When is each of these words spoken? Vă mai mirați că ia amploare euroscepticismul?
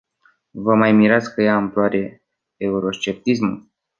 Vă 0.51 0.75
mai 0.75 0.91
mirați 0.91 1.33
că 1.33 1.41
ia 1.41 1.55
amploare 1.55 2.23
euroscepticismul? 2.57 3.71